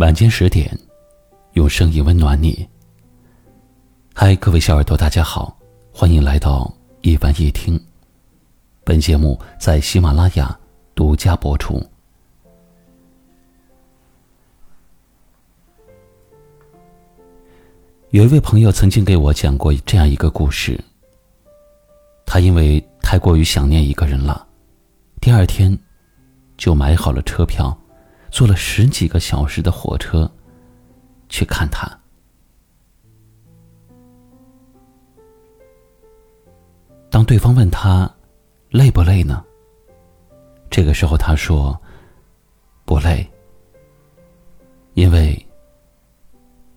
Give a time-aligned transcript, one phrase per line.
[0.00, 0.66] 晚间十点，
[1.52, 2.66] 用声音温暖你。
[4.14, 5.54] 嗨，各位小耳朵，大家好，
[5.92, 6.72] 欢迎来到
[7.02, 7.78] 一晚夜听。
[8.82, 10.58] 本节目在喜马拉雅
[10.94, 11.78] 独家播出。
[18.08, 20.82] 有一位朋友曾经给我讲过这样一个故事。
[22.24, 24.48] 他因为太过于想念一个人了，
[25.20, 25.78] 第二天
[26.56, 27.76] 就买好了车票。
[28.30, 30.30] 坐了十几个小时的火车，
[31.28, 31.90] 去看他。
[37.10, 38.08] 当对方问他
[38.70, 39.44] 累不累呢？
[40.70, 41.78] 这个时候他说
[42.84, 43.28] 不累，
[44.94, 45.36] 因为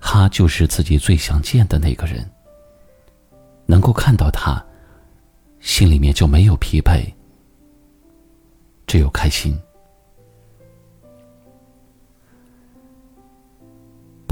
[0.00, 2.28] 他就是自己最想见的那个人。
[3.66, 4.62] 能够看到他，
[5.60, 7.10] 心里面就没有疲惫，
[8.86, 9.58] 只有开心。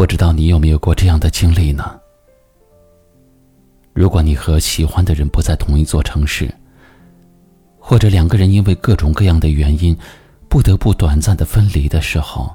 [0.02, 1.96] 不知道你有没有过这样的经历呢？
[3.92, 6.52] 如果你和喜欢的人不在同一座城市，
[7.78, 9.96] 或者两个人因为各种各样的原因
[10.48, 12.52] 不得不短暂的分离的时候，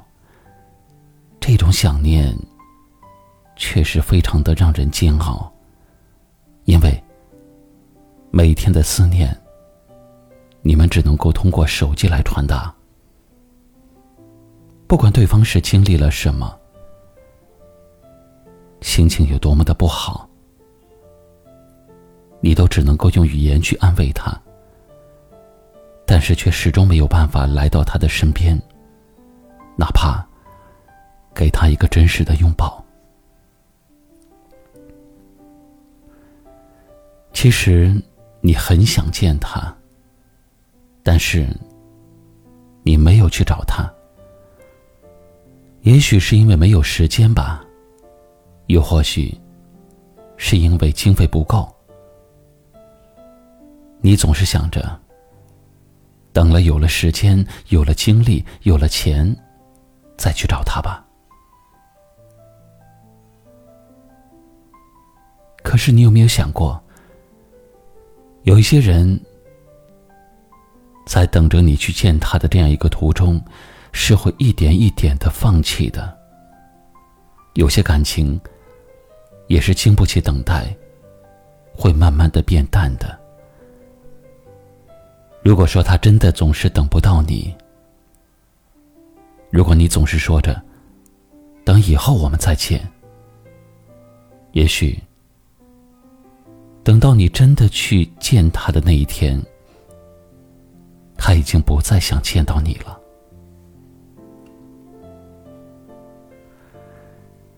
[1.40, 2.36] 这种想念
[3.56, 5.50] 确实非常的让人煎熬，
[6.66, 7.02] 因为
[8.30, 9.34] 每天的思念，
[10.60, 12.70] 你们只能够通过手机来传达，
[14.86, 16.57] 不管对方是经历了什么。
[18.80, 20.28] 心情有多么的不好，
[22.40, 24.36] 你都只能够用语言去安慰他，
[26.06, 28.60] 但是却始终没有办法来到他的身边，
[29.76, 30.26] 哪怕
[31.34, 32.84] 给他一个真实的拥抱。
[37.32, 37.94] 其实
[38.40, 39.72] 你很想见他，
[41.02, 41.46] 但是
[42.82, 43.88] 你没有去找他，
[45.82, 47.64] 也许是因为没有时间吧。
[48.68, 49.34] 又或许，
[50.36, 51.66] 是因为经费不够，
[54.02, 54.98] 你总是想着，
[56.34, 59.34] 等了有了时间、有了精力、有了钱，
[60.18, 61.02] 再去找他吧。
[65.62, 66.78] 可是你有没有想过，
[68.42, 69.18] 有一些人，
[71.06, 73.42] 在等着你去见他的这样一个途中，
[73.92, 76.14] 是会一点一点的放弃的。
[77.54, 78.38] 有些感情。
[79.48, 80.74] 也是经不起等待，
[81.74, 83.18] 会慢慢的变淡的。
[85.42, 87.54] 如果说他真的总是等不到你，
[89.50, 90.60] 如果你总是说着
[91.64, 92.86] 等以后我们再见，
[94.52, 94.98] 也许
[96.84, 99.42] 等到你真的去见他的那一天，
[101.16, 103.00] 他已经不再想见到你了。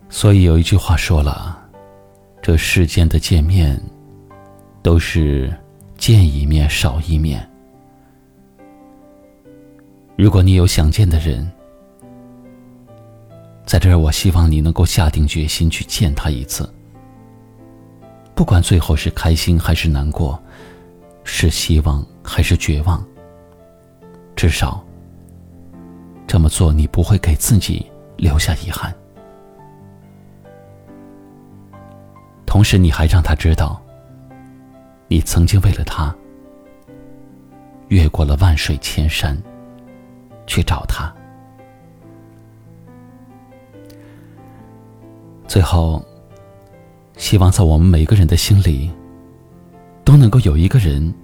[0.08, 1.59] 所以有一句话说了。
[2.42, 3.80] 这世间的见面，
[4.82, 5.54] 都是
[5.98, 7.46] 见一面少一面。
[10.16, 11.50] 如果你有想见的人，
[13.66, 16.68] 在这儿，我希望你能够下定决心去见他一次。
[18.34, 20.42] 不管最后是开心还是难过，
[21.24, 23.06] 是希望还是绝望，
[24.34, 24.82] 至少
[26.26, 27.84] 这么做，你不会给自己
[28.16, 28.94] 留下遗憾。
[32.50, 33.81] 同时，你还让他知道，
[35.06, 36.12] 你曾经为了他，
[37.87, 39.41] 越过了万水千山，
[40.49, 41.15] 去找他。
[45.47, 46.05] 最后，
[47.16, 48.91] 希望在我们每个人的心里，
[50.05, 51.15] 都能够有一个人，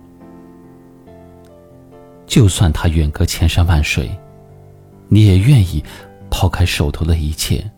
[2.24, 4.16] 就算他远隔千山万水，
[5.08, 5.82] 你也愿意
[6.30, 7.68] 抛开手头的一切，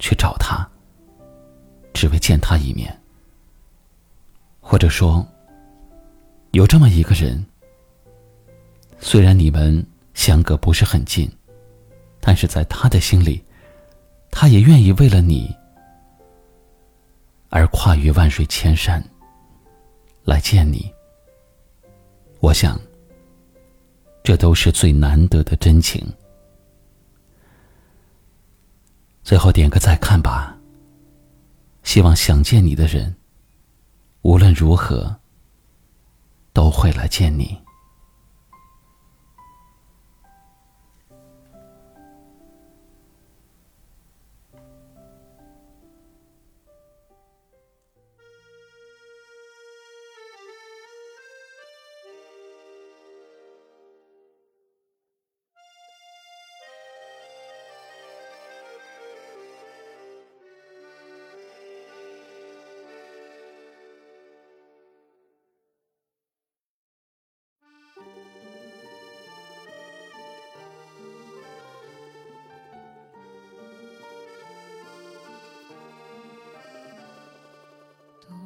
[0.00, 0.68] 去找他。
[1.92, 3.00] 只为见他一面，
[4.60, 5.26] 或者说，
[6.52, 7.44] 有这么一个人，
[8.98, 9.84] 虽然你们
[10.14, 11.30] 相隔不是很近，
[12.20, 13.42] 但是在他的心里，
[14.30, 15.54] 他也愿意为了你
[17.50, 19.02] 而跨越万水千山
[20.24, 20.92] 来见你。
[22.40, 22.80] 我想，
[24.24, 26.04] 这都是最难得的真情。
[29.22, 30.58] 最后点个再看吧。
[31.92, 33.16] 希望想见你的人，
[34.22, 35.14] 无论如何，
[36.54, 37.60] 都会来见你。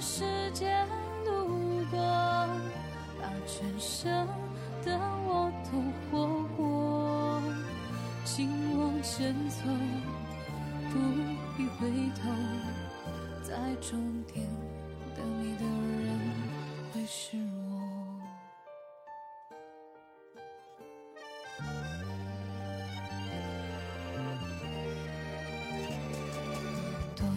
[0.00, 0.88] 时间
[1.26, 2.00] 路过，
[3.20, 4.26] 把全生
[4.82, 5.70] 的我都
[6.10, 7.42] 活过。
[8.24, 9.62] 请往前走，
[10.90, 10.98] 不
[11.56, 12.30] 必回头，
[13.42, 14.46] 在终点
[15.14, 15.64] 等你的
[16.04, 16.18] 人
[16.94, 17.36] 会是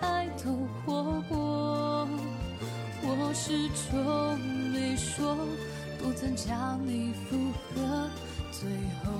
[0.00, 0.52] 爱都
[0.84, 2.08] 活过。
[3.02, 4.38] 我始终
[4.72, 5.36] 没说，
[5.98, 7.36] 不曾将你附
[7.74, 8.10] 和，
[8.50, 8.68] 最
[9.04, 9.12] 后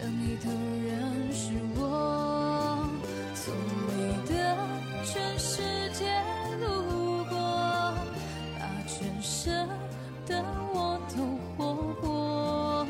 [0.00, 0.46] 等你的
[0.86, 2.88] 人是我。
[3.34, 3.54] 从
[3.96, 3.98] 你
[4.28, 4.32] 的
[5.04, 5.62] 全世
[5.92, 6.04] 界
[6.60, 7.34] 路过，
[8.58, 9.68] 把全生
[10.26, 10.42] 的
[10.72, 11.16] 我都
[11.56, 12.86] 活过。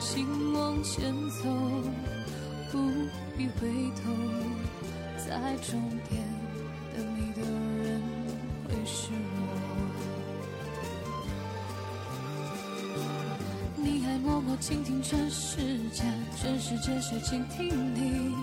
[0.00, 1.48] 请往前走，
[2.72, 2.78] 不
[3.36, 3.68] 必回
[4.02, 4.10] 头，
[5.28, 5.78] 在终
[6.08, 6.24] 点
[6.96, 8.00] 等你的人
[8.64, 9.48] 会是我。
[13.76, 16.02] 你还默默倾听全世界，
[16.34, 18.34] 全世界谁倾听你？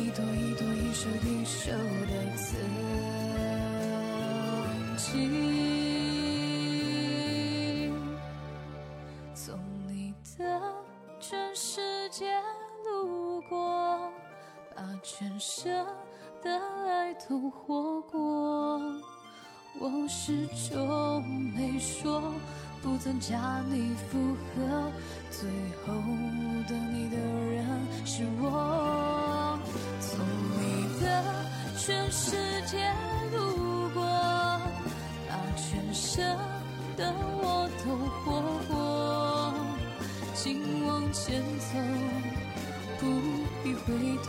[0.00, 1.70] 一朵一朵，一首一首
[2.08, 2.56] 的曾
[4.96, 5.10] 经。
[9.34, 10.42] 从你的
[11.20, 12.34] 全世界
[12.86, 14.10] 路过，
[14.74, 15.86] 把全身
[16.44, 18.78] 的爱都活过。
[19.80, 21.24] 我始终
[21.56, 22.22] 没说，
[22.82, 24.92] 不曾加你负荷，
[25.30, 25.50] 最
[25.84, 25.94] 后
[26.68, 27.66] 等你的人
[28.04, 29.58] 是我。
[29.98, 30.20] 从
[30.60, 31.04] 你的
[31.76, 32.36] 全世
[32.66, 32.92] 界
[33.32, 34.02] 路过，
[35.26, 36.24] 把全生
[36.96, 37.84] 的我都
[38.20, 38.24] 活
[38.68, 38.72] 过。
[40.34, 41.72] 请往前走，
[43.00, 43.02] 不
[43.62, 43.86] 必回
[44.22, 44.28] 头，